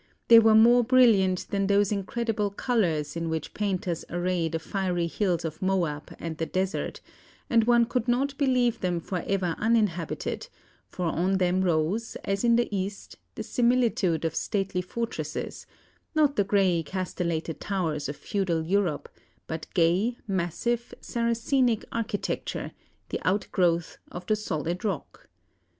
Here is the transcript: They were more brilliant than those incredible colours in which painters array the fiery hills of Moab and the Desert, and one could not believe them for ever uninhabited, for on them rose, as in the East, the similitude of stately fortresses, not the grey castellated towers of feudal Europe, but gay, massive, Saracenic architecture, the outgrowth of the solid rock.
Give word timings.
They 0.29 0.39
were 0.39 0.55
more 0.55 0.83
brilliant 0.83 1.45
than 1.51 1.67
those 1.67 1.91
incredible 1.91 2.49
colours 2.49 3.15
in 3.15 3.29
which 3.29 3.53
painters 3.53 4.03
array 4.09 4.49
the 4.49 4.57
fiery 4.57 5.05
hills 5.05 5.45
of 5.45 5.61
Moab 5.61 6.15
and 6.17 6.39
the 6.39 6.47
Desert, 6.47 7.01
and 7.51 7.65
one 7.65 7.85
could 7.85 8.07
not 8.07 8.35
believe 8.35 8.79
them 8.79 8.99
for 8.99 9.23
ever 9.27 9.53
uninhabited, 9.59 10.47
for 10.89 11.05
on 11.05 11.37
them 11.37 11.61
rose, 11.61 12.15
as 12.25 12.43
in 12.43 12.55
the 12.55 12.67
East, 12.75 13.17
the 13.35 13.43
similitude 13.43 14.25
of 14.25 14.33
stately 14.33 14.81
fortresses, 14.81 15.67
not 16.15 16.35
the 16.35 16.43
grey 16.43 16.81
castellated 16.81 17.59
towers 17.59 18.09
of 18.09 18.15
feudal 18.15 18.63
Europe, 18.63 19.07
but 19.45 19.67
gay, 19.75 20.17
massive, 20.27 20.95
Saracenic 20.99 21.85
architecture, 21.91 22.71
the 23.09 23.21
outgrowth 23.23 23.99
of 24.11 24.25
the 24.25 24.35
solid 24.35 24.83
rock. 24.83 25.29